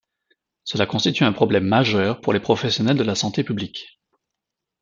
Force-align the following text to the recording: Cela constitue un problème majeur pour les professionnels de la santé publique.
Cela 0.63 0.87
constitue 0.87 1.25
un 1.25 1.31
problème 1.31 1.67
majeur 1.67 2.21
pour 2.21 2.33
les 2.33 2.39
professionnels 2.39 2.97
de 2.97 3.03
la 3.03 3.13
santé 3.13 3.43
publique. 3.43 3.99